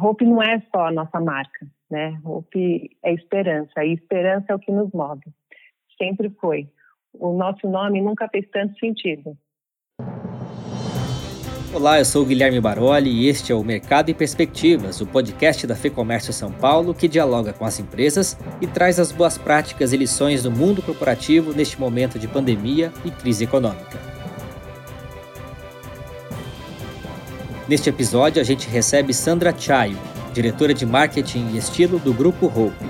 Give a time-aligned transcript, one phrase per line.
[0.00, 2.18] Hope não é só a nossa marca, né?
[2.24, 5.24] Hope é esperança, e esperança é o que nos move.
[5.98, 6.66] Sempre foi.
[7.12, 9.36] O nosso nome nunca fez tanto sentido.
[11.74, 15.76] Olá, eu sou Guilherme Baroli e este é o Mercado e Perspectivas, o podcast da
[15.76, 20.42] FEComércio São Paulo que dialoga com as empresas e traz as boas práticas e lições
[20.42, 24.19] do mundo corporativo neste momento de pandemia e crise econômica.
[27.70, 29.96] Neste episódio, a gente recebe Sandra Chayo,
[30.34, 32.84] diretora de marketing e estilo do Grupo Hope.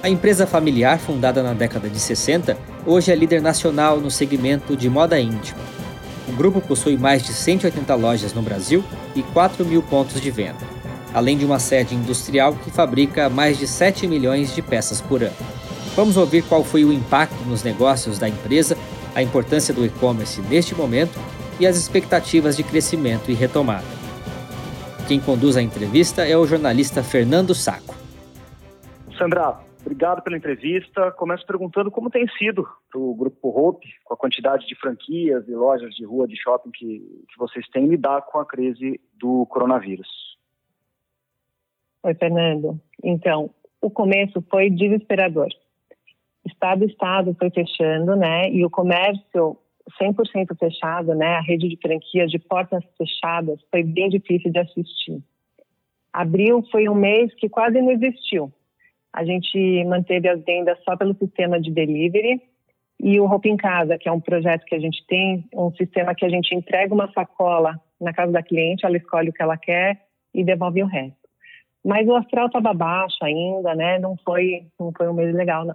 [0.00, 2.56] A empresa familiar, fundada na década de 60,
[2.86, 5.58] hoje é líder nacional no segmento de moda íntima.
[6.28, 8.84] O grupo possui mais de 180 lojas no Brasil
[9.16, 10.64] e 4 mil pontos de venda,
[11.12, 15.34] além de uma sede industrial que fabrica mais de 7 milhões de peças por ano.
[15.96, 18.78] Vamos ouvir qual foi o impacto nos negócios da empresa,
[19.16, 21.18] a importância do e-commerce neste momento
[21.58, 24.01] e as expectativas de crescimento e retomada.
[25.12, 27.94] Quem conduz a entrevista é o jornalista Fernando Saco.
[29.18, 31.12] Sandra, obrigado pela entrevista.
[31.12, 35.50] Começo perguntando como tem sido para o Grupo Hope, com a quantidade de franquias e
[35.50, 40.08] lojas de rua, de shopping que, que vocês têm, lidar com a crise do coronavírus.
[42.04, 42.80] Oi, Fernando.
[43.04, 43.50] Então,
[43.82, 45.48] o começo foi desesperador.
[46.46, 48.48] Estado Estado foi fechando, né?
[48.50, 49.58] E o comércio
[50.00, 55.22] 100% fechado, né, a rede de franquias de portas fechadas, foi bem difícil de assistir.
[56.12, 58.52] Abril foi um mês que quase não existiu.
[59.12, 62.40] A gente manteve as vendas só pelo sistema de delivery
[63.00, 66.14] e o Roupa em Casa, que é um projeto que a gente tem, um sistema
[66.14, 69.56] que a gente entrega uma sacola na casa da cliente, ela escolhe o que ela
[69.56, 70.02] quer
[70.34, 71.16] e devolve o resto.
[71.84, 73.98] Mas o astral estava baixo ainda, né?
[73.98, 75.74] Não foi, não foi um mês legal, não.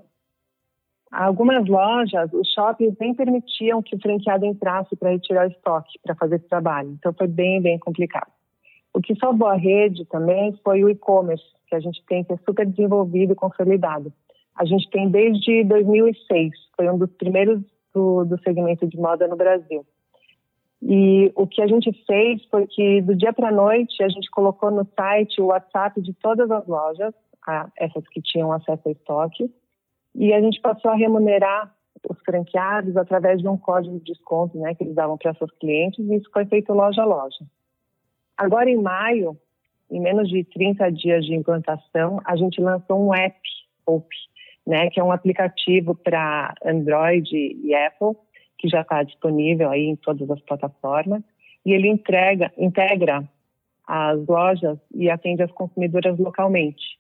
[1.12, 6.16] Algumas lojas, os shoppings nem permitiam que o franqueado entrasse para retirar o estoque, para
[6.16, 6.90] fazer esse trabalho.
[7.00, 8.32] Então foi bem, bem complicado.
[8.94, 12.38] O que salvou a rede também foi o e-commerce, que a gente tem que é
[12.46, 14.12] super desenvolvido e consolidado.
[14.56, 17.62] A gente tem desde 2006, foi um dos primeiros
[17.94, 19.86] do, do segmento de moda no Brasil.
[20.82, 24.30] E o que a gente fez foi que do dia para a noite a gente
[24.30, 27.14] colocou no site o WhatsApp de todas as lojas,
[27.78, 29.52] essas que tinham acesso ao estoque,
[30.17, 31.72] e a gente passou a remunerar
[32.10, 36.04] os franqueados através de um código de desconto né, que eles davam para seus clientes,
[36.04, 37.45] e isso foi feito loja a loja.
[38.36, 39.38] Agora, em maio,
[39.92, 43.39] em menos de 30 dias de implantação, a gente lançou um app,
[43.86, 44.08] OP,
[44.66, 48.16] né, que é um aplicativo para Android e Apple,
[48.58, 51.22] que já está disponível aí em todas as plataformas,
[51.64, 53.23] e ele entrega, integra
[53.86, 56.98] as lojas e atende as consumidoras localmente.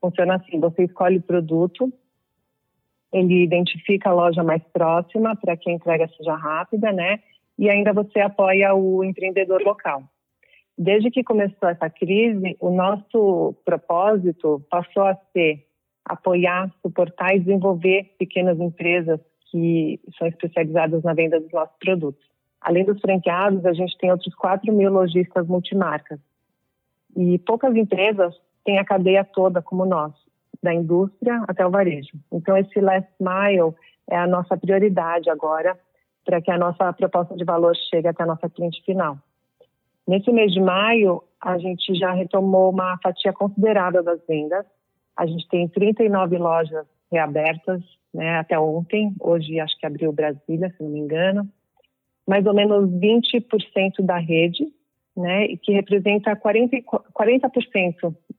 [0.00, 1.92] Funciona assim, você escolhe o produto,
[3.16, 7.20] ele identifica a loja mais próxima para que a entrega seja rápida, né?
[7.58, 10.02] E ainda você apoia o empreendedor local.
[10.76, 15.64] Desde que começou essa crise, o nosso propósito passou a ser
[16.04, 19.18] apoiar, suportar e desenvolver pequenas empresas
[19.50, 22.22] que são especializadas na venda dos nossos produtos.
[22.60, 26.20] Além dos franqueados, a gente tem outros 4 mil lojistas multimarcas.
[27.16, 28.34] E poucas empresas
[28.64, 30.12] têm a cadeia toda como nós
[30.62, 32.12] da indústria até o varejo.
[32.32, 33.74] Então, esse last mile
[34.10, 35.78] é a nossa prioridade agora
[36.24, 39.16] para que a nossa proposta de valor chegue até a nossa cliente final.
[40.06, 44.64] Nesse mês de maio, a gente já retomou uma fatia considerável das vendas.
[45.16, 49.14] A gente tem 39 lojas reabertas né, até ontem.
[49.20, 51.48] Hoje, acho que abriu Brasília, se não me engano.
[52.26, 53.44] Mais ou menos 20%
[54.00, 54.66] da rede,
[55.16, 57.50] né, que representa 40%, 40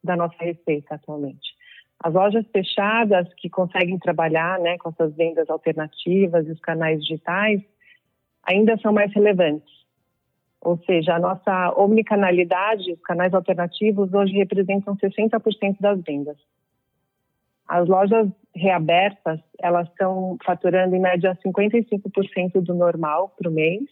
[0.04, 1.57] da nossa receita atualmente.
[2.00, 7.62] As lojas fechadas que conseguem trabalhar né, com essas vendas alternativas e os canais digitais
[8.44, 9.78] ainda são mais relevantes.
[10.62, 16.38] Ou seja, a nossa omnicanalidade, os canais alternativos, hoje representam 60% das vendas.
[17.68, 23.84] As lojas reabertas, elas estão faturando em média 55% do normal para o mês.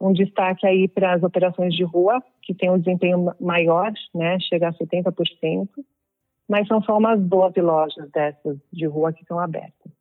[0.00, 4.68] Um destaque aí para as operações de rua, que tem um desempenho maior, né, chega
[4.68, 5.68] a 70%
[6.48, 9.92] mas são só umas 12 lojas dessas de rua que estão abertas.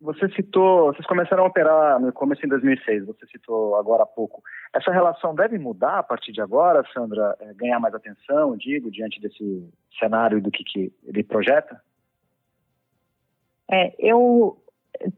[0.00, 4.42] Você citou, vocês começaram a operar no e-commerce em 2006, você citou agora há pouco.
[4.74, 7.36] Essa relação deve mudar a partir de agora, Sandra?
[7.38, 11.80] É, ganhar mais atenção, digo, diante desse cenário e do que, que ele projeta?
[13.70, 14.58] É, eu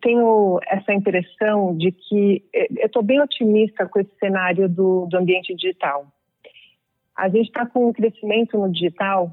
[0.02, 5.54] tenho essa impressão de que eu estou bem otimista com esse cenário do, do ambiente
[5.54, 6.06] digital.
[7.16, 9.32] A gente está com um crescimento no digital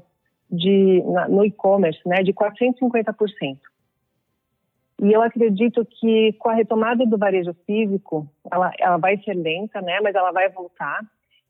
[0.52, 3.58] de, na, no e-commerce né, de 450%.
[5.02, 9.80] E eu acredito que com a retomada do varejo físico, ela, ela vai ser lenta,
[9.80, 11.00] né, mas ela vai voltar.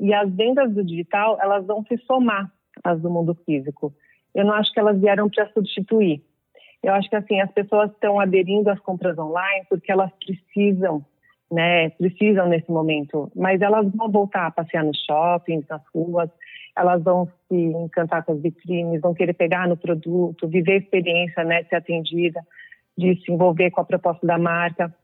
[0.01, 2.51] E as vendas do digital, elas vão se somar
[2.83, 3.93] as do mundo físico.
[4.35, 6.23] Eu não acho que elas vieram para substituir.
[6.83, 11.05] Eu acho que assim as pessoas estão aderindo às compras online porque elas precisam,
[11.51, 11.91] né?
[11.91, 13.31] Precisam nesse momento.
[13.37, 16.31] Mas elas vão voltar a passear nos shoppings, nas ruas.
[16.77, 21.45] Elas vão se encantar com as vitrines, vão querer pegar no produto, viver a experiência,
[21.45, 21.65] né?
[21.65, 22.41] Ser atendida,
[22.97, 24.95] de se envolver com a proposta da marca.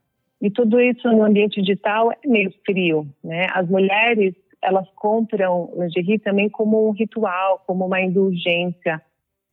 [0.41, 3.47] E tudo isso no ambiente digital é meio frio, né?
[3.53, 9.01] As mulheres elas compram lingerie também como um ritual, como uma indulgência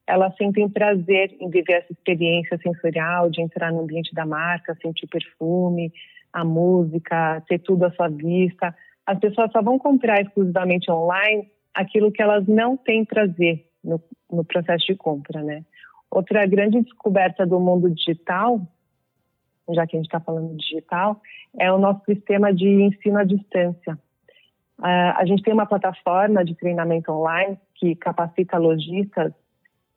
[0.06, 5.04] elas sentem prazer em viver essa experiência sensorial de entrar no ambiente da marca, sentir
[5.04, 5.92] o perfume,
[6.32, 8.74] a música, ter tudo à sua vista.
[9.04, 14.02] As pessoas só vão comprar exclusivamente online aquilo que elas não têm prazer no,
[14.32, 15.62] no processo de compra, né?
[16.10, 18.60] Outra grande descoberta do mundo digital,
[19.70, 21.20] já que a gente está falando digital,
[21.58, 23.98] é o nosso sistema de ensino à distância.
[24.78, 29.32] Uh, a gente tem uma plataforma de treinamento online que capacita lojistas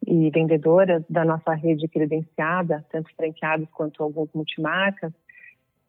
[0.05, 5.13] e vendedoras da nossa rede credenciada, tanto franqueados quanto alguns multimarcas,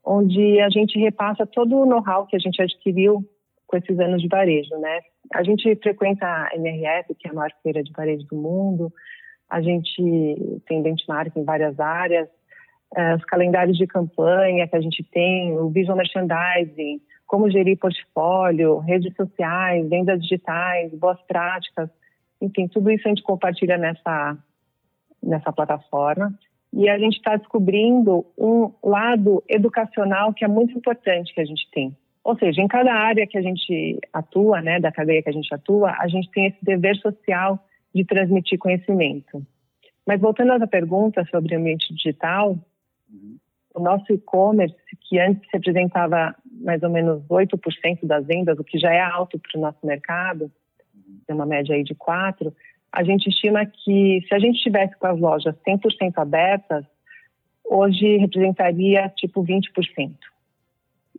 [0.04, 3.24] onde a gente repassa todo o know-how que a gente adquiriu
[3.70, 5.00] com esses anos de varejo, né?
[5.32, 8.92] A gente frequenta a MRF, que é a maior feira de varejo do mundo,
[9.48, 12.28] a gente tem benchmark em várias áreas,
[12.96, 18.78] eh, os calendários de campanha que a gente tem, o visual merchandising, como gerir portfólio,
[18.78, 21.88] redes sociais, vendas digitais, boas práticas,
[22.40, 24.36] enfim, tudo isso a gente compartilha nessa,
[25.22, 26.34] nessa plataforma.
[26.72, 31.68] E a gente está descobrindo um lado educacional que é muito importante que a gente
[31.70, 31.96] tem.
[32.30, 35.52] Ou seja, em cada área que a gente atua, né, da cadeia que a gente
[35.52, 37.58] atua, a gente tem esse dever social
[37.92, 39.44] de transmitir conhecimento.
[40.06, 42.56] Mas voltando à pergunta sobre o ambiente digital,
[43.12, 43.36] uhum.
[43.74, 48.92] o nosso e-commerce, que antes representava mais ou menos 8% das vendas, o que já
[48.92, 50.52] é alto para o nosso mercado,
[51.26, 52.54] tem uma média aí de 4,
[52.92, 56.84] a gente estima que se a gente tivesse com as lojas 100% abertas,
[57.68, 60.12] hoje representaria tipo 20%.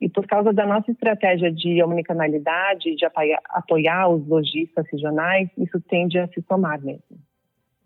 [0.01, 3.05] E por causa da nossa estratégia de omnicanalidade, de
[3.49, 7.19] apoiar, os lojistas regionais, isso tende a se somar mesmo.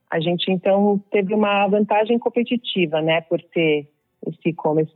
[0.09, 3.89] A gente, então, teve uma vantagem competitiva, né, por ter
[4.25, 4.91] esse e-commerce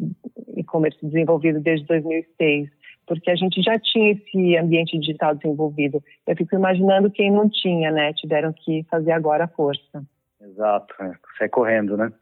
[0.56, 2.70] e-commerce desenvolvido desde 2006
[3.10, 6.02] porque a gente já tinha esse ambiente digital desenvolvido.
[6.28, 8.14] Eu fico imaginando quem não tinha, né?
[8.14, 10.04] Tiveram que fazer agora a força.
[10.40, 11.12] Exato, é.
[11.40, 12.14] sai correndo, né?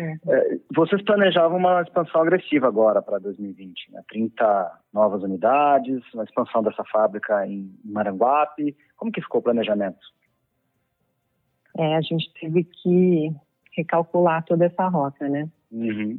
[0.00, 0.58] É.
[0.74, 4.02] Vocês planejavam uma expansão agressiva agora para 2020, né?
[4.08, 8.76] 30 novas unidades, uma expansão dessa fábrica em Maranguape.
[8.96, 9.98] Como que ficou o planejamento?
[11.78, 13.32] É, a gente teve que
[13.76, 15.48] recalcular toda essa rota, né?
[15.70, 16.18] Uhum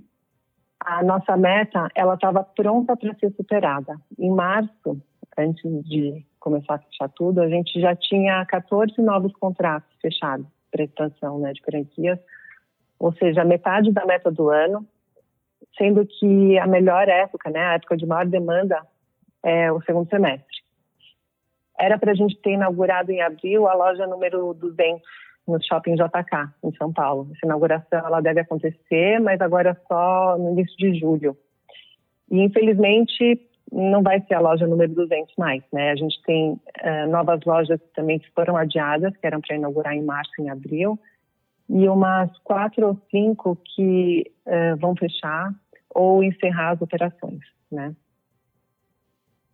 [0.85, 3.99] a nossa meta ela estava pronta para ser superada.
[4.17, 5.01] Em março,
[5.37, 10.83] antes de começar a fechar tudo, a gente já tinha 14 novos contratos fechados para
[10.83, 12.19] expansão né, de franquias,
[13.01, 14.85] ou seja, metade da meta do ano,
[15.75, 18.79] sendo que a melhor época, né, a época de maior demanda,
[19.43, 20.61] é o segundo semestre.
[21.79, 25.01] Era para a gente ter inaugurado em abril a loja número 200
[25.47, 27.27] no Shopping JK, em São Paulo.
[27.31, 31.35] Essa inauguração ela deve acontecer, mas agora só no início de julho.
[32.29, 35.89] E, infelizmente, não vai ser a loja número 200 mais, né?
[35.89, 40.03] A gente tem uh, novas lojas também que foram adiadas, que eram para inaugurar em
[40.03, 40.99] março em abril,
[41.73, 45.53] e umas quatro ou cinco que uh, vão fechar
[45.89, 47.39] ou encerrar as operações,
[47.71, 47.95] né?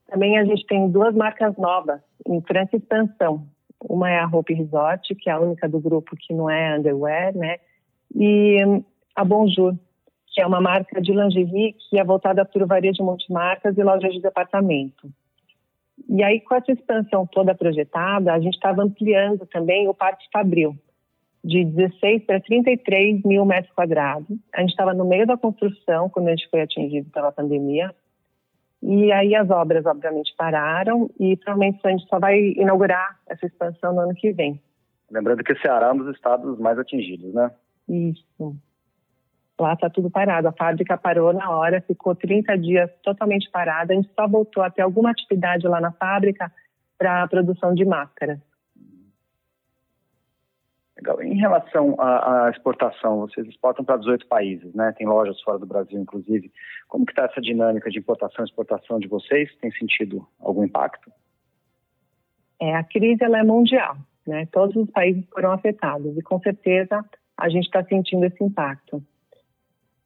[0.07, 3.47] Também a gente tem duas marcas novas em franca expansão,
[3.87, 7.37] uma é a Hope Resort, que é a única do grupo que não é underwear,
[7.37, 7.57] né?
[8.15, 8.57] E
[9.15, 9.75] a Bonjour,
[10.27, 13.83] que é uma marca de lingerie que é voltada para o varejo de multimarcas e
[13.83, 15.09] lojas de departamento.
[16.09, 20.77] E aí, com essa expansão toda projetada, a gente estava ampliando também o Parque Fabril,
[21.47, 24.27] de 16 para 33 mil metros quadrados.
[24.53, 27.95] A gente estava no meio da construção quando a gente foi atingido pela pandemia.
[28.83, 33.93] E aí as obras, obviamente, pararam e provavelmente a gente só vai inaugurar essa expansão
[33.93, 34.61] no ano que vem.
[35.09, 37.49] Lembrando que o Ceará é um dos estados mais atingidos, né?
[37.87, 38.55] Isso.
[39.59, 40.49] Lá está tudo parado.
[40.49, 43.93] A fábrica parou na hora, ficou 30 dias totalmente parada.
[43.93, 46.51] A gente só voltou a ter alguma atividade lá na fábrica
[46.97, 48.39] para a produção de máscaras.
[51.21, 54.93] Em relação à, à exportação, vocês exportam para 18 países, né?
[54.97, 56.51] Tem lojas fora do Brasil, inclusive.
[56.87, 59.53] Como que está essa dinâmica de importação e exportação de vocês?
[59.57, 61.11] Tem sentido algum impacto?
[62.59, 64.47] É, a crise ela é mundial, né?
[64.51, 67.05] Todos os países foram afetados e com certeza
[67.37, 69.03] a gente está sentindo esse impacto.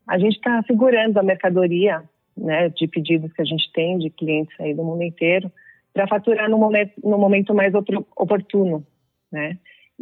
[0.07, 2.03] A gente está segurando a mercadoria,
[2.36, 5.51] né, de pedidos que a gente tem de clientes aí do mundo inteiro
[5.93, 8.86] para faturar no momento, no momento mais oportuno,
[9.31, 9.57] né?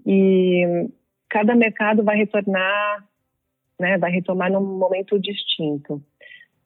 [0.06, 0.90] E
[1.30, 3.06] cada mercado vai retornar,
[3.80, 6.02] né, vai retomar num momento distinto.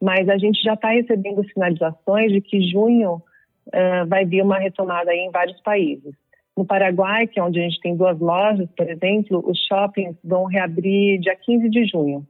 [0.01, 3.21] Mas a gente já está recebendo sinalizações de que junho
[3.67, 6.13] uh, vai vir uma retomada em vários países.
[6.55, 10.45] No Paraguai, que é onde a gente tem duas lojas, por exemplo, os shoppings vão
[10.45, 12.27] reabrir dia 15 de junho.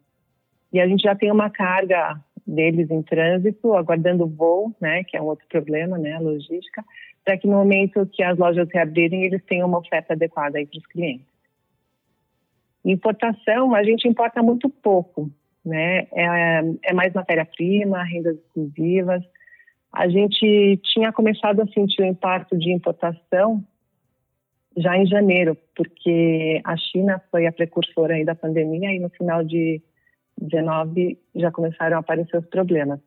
[0.71, 5.15] E a gente já tem uma carga deles em trânsito, aguardando o voo, né, que
[5.17, 6.83] é um outro problema, né, a logística,
[7.23, 10.85] para que no momento que as lojas reabrirem, eles tenham uma oferta adequada para os
[10.87, 11.25] clientes.
[12.83, 15.31] Importação, a gente importa muito pouco,
[15.65, 19.23] né, é, é mais matéria-prima, rendas exclusivas.
[19.91, 23.63] A gente tinha começado a sentir o impacto de importação
[24.75, 29.43] já em janeiro, porque a China foi a precursora aí da pandemia e no final
[29.43, 29.81] de
[30.43, 32.99] 19 já começaram a aparecer os problemas.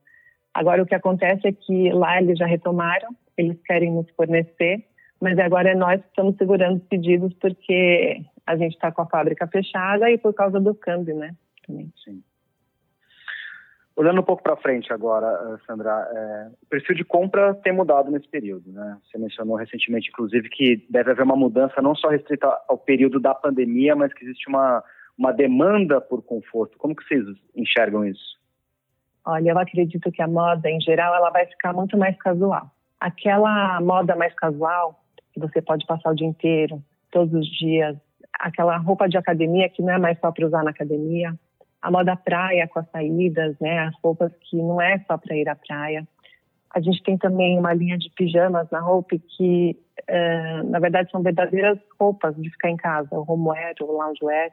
[0.55, 4.85] Agora o que acontece é que lá eles já retomaram, eles querem nos fornecer,
[5.21, 9.07] mas agora é nós que estamos segurando os pedidos porque a gente está com a
[9.07, 11.35] fábrica fechada e por causa do câmbio, né?
[11.67, 11.93] Também.
[12.03, 12.23] Sim.
[13.97, 18.11] Olhando um pouco para frente agora, eh, Sandra, é, o perfil de compra tem mudado
[18.11, 18.99] nesse período, né?
[19.03, 23.35] Você mencionou recentemente, inclusive, que deve haver uma mudança não só restrita ao período da
[23.35, 24.85] pandemia, mas que existe uma,
[25.19, 26.77] uma demanda por conforto.
[26.79, 28.37] Como que vocês enxergam isso?
[29.25, 32.71] Olha, eu acredito que a moda, em geral, ela vai ficar muito mais casual.
[33.01, 35.01] Aquela moda mais casual,
[35.33, 37.97] que você pode passar o dia inteiro, todos os dias,
[38.39, 41.35] aquela roupa de academia que não é mais só para usar na academia,
[41.81, 45.49] a moda praia com as saídas, né, as roupas que não é só para ir
[45.49, 46.07] à praia.
[46.75, 49.79] A gente tem também uma linha de pijamas na roupa que,
[50.11, 54.51] uh, na verdade, são verdadeiras roupas de ficar em casa, o homewear, o loungewear.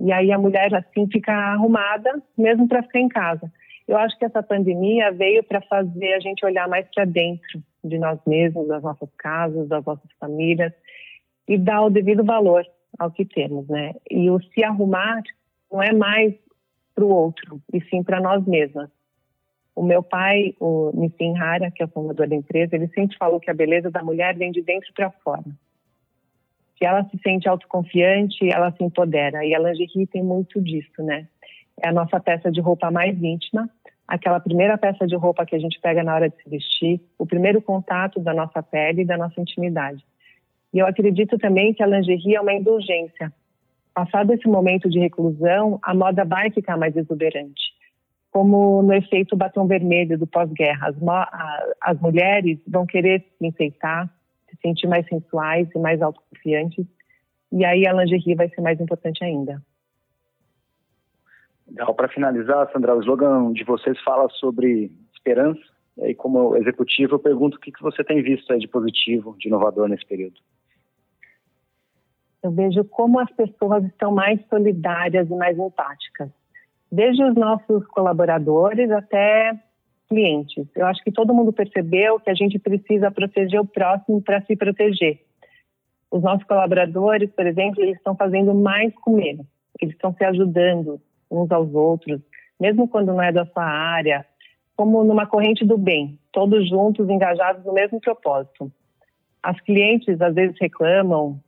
[0.00, 3.52] E aí a mulher, assim, fica arrumada mesmo para ficar em casa.
[3.86, 7.98] Eu acho que essa pandemia veio para fazer a gente olhar mais para dentro de
[7.98, 10.72] nós mesmos, das nossas casas, das nossas famílias
[11.46, 12.64] e dar o devido valor
[12.98, 13.92] ao que temos, né?
[14.10, 15.22] E o se arrumar
[15.70, 16.34] não é mais
[16.94, 18.88] para o outro, e sim para nós mesmas.
[19.74, 23.40] O meu pai, o Nissim Hara, que é o fundador da empresa, ele sempre falou
[23.40, 25.44] que a beleza da mulher vem de dentro para fora.
[26.80, 29.44] Se ela se sente autoconfiante, ela se empodera.
[29.44, 31.26] E a lingerie tem muito disso, né?
[31.82, 33.68] É a nossa peça de roupa mais íntima,
[34.08, 37.26] aquela primeira peça de roupa que a gente pega na hora de se vestir, o
[37.26, 40.02] primeiro contato da nossa pele e da nossa intimidade.
[40.72, 43.32] E eu acredito também que a lingerie é uma indulgência,
[43.94, 47.60] Passado esse momento de reclusão, a moda vai ficar mais exuberante.
[48.30, 50.96] Como no efeito batom vermelho do pós-guerra, as,
[51.80, 54.08] as mulheres vão querer se enfeitar,
[54.62, 56.86] sentir mais sensuais e mais autoconfiantes,
[57.52, 59.60] e aí a lingerie vai ser mais importante ainda.
[61.68, 61.94] Legal.
[61.94, 65.60] Para finalizar, Sandra, o slogan de vocês fala sobre esperança.
[65.96, 69.88] E aí, como executivo, eu pergunto o que você tem visto de positivo, de inovador
[69.88, 70.40] nesse período.
[72.42, 76.30] Eu vejo como as pessoas estão mais solidárias e mais empáticas,
[76.90, 79.60] desde os nossos colaboradores até
[80.10, 80.66] clientes.
[80.74, 84.56] Eu acho que todo mundo percebeu que a gente precisa proteger o próximo para se
[84.56, 85.20] proteger.
[86.10, 89.46] Os nossos colaboradores, por exemplo, eles estão fazendo mais com menos.
[89.80, 91.00] Eles estão se ajudando
[91.30, 92.20] uns aos outros,
[92.58, 94.26] mesmo quando não é da sua área,
[94.76, 98.70] como numa corrente do bem, todos juntos engajados no mesmo propósito.
[99.40, 101.40] As clientes às vezes reclamam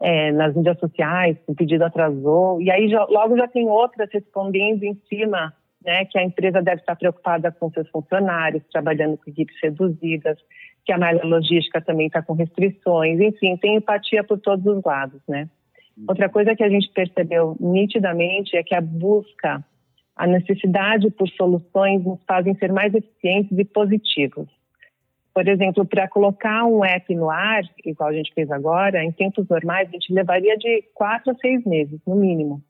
[0.00, 4.84] é, nas mídias sociais, o pedido atrasou, e aí já, logo já tem outras respondendo
[4.84, 5.52] em cima,
[5.84, 10.38] né, que a empresa deve estar preocupada com seus funcionários, trabalhando com equipes reduzidas,
[10.84, 15.20] que a malha logística também está com restrições, enfim, tem empatia por todos os lados,
[15.28, 15.48] né.
[16.06, 19.64] Outra coisa que a gente percebeu nitidamente é que a busca,
[20.14, 24.48] a necessidade por soluções nos fazem ser mais eficientes e positivos.
[25.34, 29.48] Por exemplo, para colocar um app no ar, igual a gente fez agora, em tempos
[29.48, 32.62] normais, a gente levaria de quatro a seis meses, no mínimo.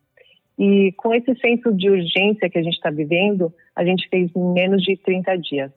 [0.58, 4.52] E com esse senso de urgência que a gente está vivendo, a gente fez em
[4.52, 5.72] menos de 30 dias.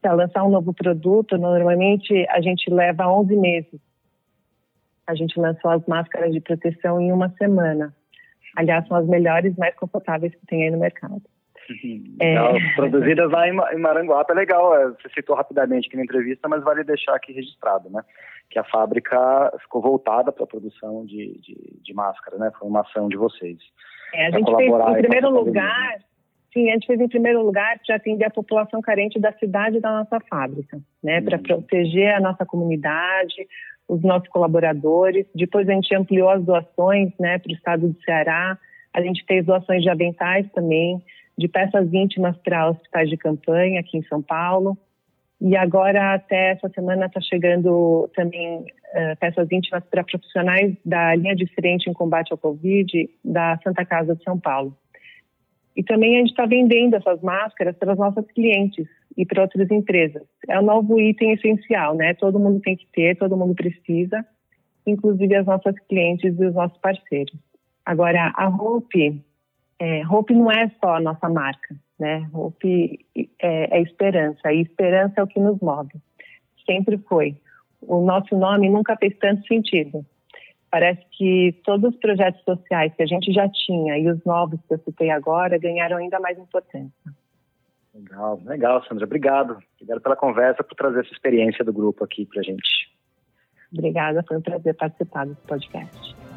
[0.00, 3.80] Para lançar um novo produto, normalmente a gente leva 11 meses.
[5.06, 7.94] A gente lançou as máscaras de proteção em uma semana.
[8.56, 11.22] Aliás, são as melhores, mais confortáveis que tem aí no mercado.
[12.20, 12.74] É...
[12.76, 17.14] Produzidas lá em Maranguape, é legal, você citou rapidamente aqui na entrevista, mas vale deixar
[17.14, 18.02] aqui registrado, né?
[18.50, 22.50] Que a fábrica ficou voltada para a produção de, de, de, máscara, né?
[22.58, 23.58] Foi uma ação de vocês.
[24.14, 25.98] É, a gente fez em primeiro lugar,
[26.52, 29.90] sim, a gente fez em primeiro lugar para atender a população carente da cidade da
[29.90, 31.20] nossa fábrica, né?
[31.20, 31.42] Para uhum.
[31.42, 33.46] proteger a nossa comunidade,
[33.88, 35.26] os nossos colaboradores.
[35.34, 37.38] Depois a gente ampliou as doações, né?
[37.38, 38.58] Para o estado do Ceará.
[38.92, 41.02] A gente fez doações de aventais também
[41.36, 44.76] de peças íntimas para hospitais de campanha aqui em São Paulo.
[45.40, 51.34] E agora, até essa semana, está chegando também uh, peças íntimas para profissionais da linha
[51.34, 54.76] de frente em combate ao Covid da Santa Casa de São Paulo.
[55.74, 58.86] E também a gente está vendendo essas máscaras para as nossas clientes
[59.16, 60.22] e para outras empresas.
[60.48, 62.14] É um novo item essencial, né?
[62.14, 64.24] Todo mundo tem que ter, todo mundo precisa,
[64.86, 67.36] inclusive as nossas clientes e os nossos parceiros.
[67.84, 69.20] Agora, a Hope,
[69.82, 72.30] é, Hope não é só a nossa marca, né?
[72.32, 75.94] Hope é, é esperança, e esperança é o que nos move.
[76.64, 77.36] Sempre foi.
[77.80, 80.06] O nosso nome nunca fez tanto sentido.
[80.70, 84.74] Parece que todos os projetos sociais que a gente já tinha e os novos que
[84.74, 87.12] eu citei agora ganharam ainda mais importância.
[87.92, 89.04] Legal, legal, Sandra.
[89.04, 89.58] Obrigado.
[89.74, 92.88] Obrigado pela conversa, por trazer essa experiência do grupo aqui para a gente.
[93.72, 96.31] Obrigada, foi um prazer participar desse podcast.